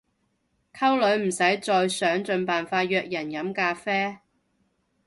[0.73, 4.17] 溝女唔使再想盡辦法約人飲咖啡